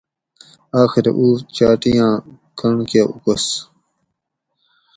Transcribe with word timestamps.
آخیرہ 0.81 1.11
او 1.19 1.25
چاٹیاں 1.55 2.13
کنڑ 2.57 2.77
کہ 2.89 3.01
اوکس 3.07 3.45